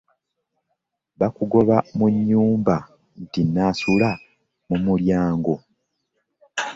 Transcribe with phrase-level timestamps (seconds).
[1.19, 2.75] Bakugoba mu nyumba
[3.21, 4.09] nti, “nasula
[4.67, 5.53] mu mulyango.”